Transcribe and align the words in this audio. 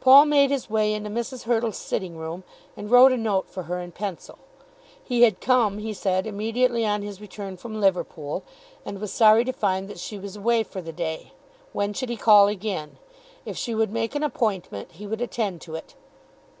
Paul 0.00 0.26
made 0.26 0.52
his 0.52 0.70
way 0.70 0.92
into 0.94 1.10
Mrs. 1.10 1.46
Hurtle's 1.50 1.76
sitting 1.76 2.16
room 2.16 2.44
and 2.76 2.88
wrote 2.92 3.10
a 3.10 3.16
note 3.16 3.48
for 3.50 3.64
her 3.64 3.80
in 3.80 3.90
pencil. 3.90 4.38
He 5.02 5.22
had 5.22 5.40
come, 5.40 5.78
he 5.78 5.92
said, 5.92 6.28
immediately 6.28 6.86
on 6.86 7.02
his 7.02 7.20
return 7.20 7.56
from 7.56 7.80
Liverpool, 7.80 8.44
and 8.84 9.00
was 9.00 9.10
sorry 9.12 9.42
to 9.44 9.52
find 9.52 9.88
that 9.88 9.98
she 9.98 10.16
was 10.16 10.36
away 10.36 10.62
for 10.62 10.80
the 10.80 10.92
day. 10.92 11.32
When 11.72 11.92
should 11.92 12.08
he 12.08 12.16
call 12.16 12.46
again? 12.46 12.98
If 13.44 13.56
she 13.56 13.74
would 13.74 13.90
make 13.90 14.14
an 14.14 14.22
appointment 14.22 14.92
he 14.92 15.08
would 15.08 15.20
attend 15.20 15.60
to 15.62 15.74
it. 15.74 15.96